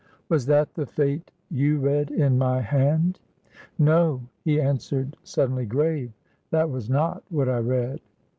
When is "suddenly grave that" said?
5.21-6.71